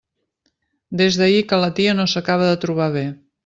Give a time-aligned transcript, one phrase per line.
[1.01, 3.09] Des d'ahir que la tia no s'acaba de trobar bé.